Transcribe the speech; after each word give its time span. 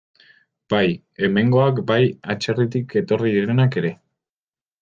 Bai 0.73 0.85
hemengoak, 1.27 1.83
bai 1.93 1.99
atzerritik 2.35 2.99
etorri 3.03 3.35
direnak 3.39 3.79
ere. 3.83 3.93